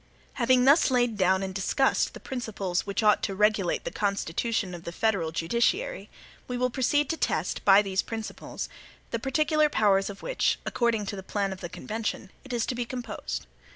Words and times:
Having 0.41 0.65
thus 0.65 0.89
laid 0.89 1.15
down 1.15 1.43
and 1.43 1.53
discussed 1.53 2.15
the 2.15 2.19
principles 2.19 2.87
which 2.87 3.03
ought 3.03 3.21
to 3.21 3.35
regulate 3.35 3.83
the 3.83 3.91
constitution 3.91 4.73
of 4.73 4.83
the 4.83 4.91
federal 4.91 5.31
judiciary, 5.31 6.09
we 6.47 6.57
will 6.57 6.71
proceed 6.71 7.07
to 7.11 7.17
test, 7.17 7.63
by 7.65 7.83
these 7.83 8.01
principles, 8.01 8.67
the 9.11 9.19
particular 9.19 9.69
powers 9.69 10.09
of 10.09 10.23
which, 10.23 10.57
according 10.65 11.05
to 11.05 11.15
the 11.15 11.21
plan 11.21 11.53
of 11.53 11.61
the 11.61 11.69
convention, 11.69 12.31
it 12.43 12.51
is 12.51 12.65
to 12.65 12.73
be 12.73 12.83
composed. 12.83 13.45